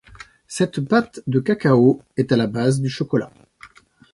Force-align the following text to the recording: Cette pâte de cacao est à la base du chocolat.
Cette 0.47 0.79
pâte 0.81 1.19
de 1.27 1.39
cacao 1.39 2.01
est 2.17 2.31
à 2.31 2.35
la 2.35 2.47
base 2.47 2.81
du 2.81 2.89
chocolat. 2.89 3.31